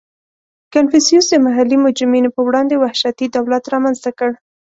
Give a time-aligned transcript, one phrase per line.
[0.73, 4.31] •کنفوسیوس د محلي مجرمینو په وړاندې وحشتي دولت رامنځته کړ.